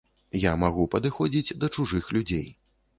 Я 0.45 0.53
магу 0.63 0.87
падыходзіць 0.95 1.55
да 1.63 1.73
чужых 1.79 2.13
людзей. 2.19 2.47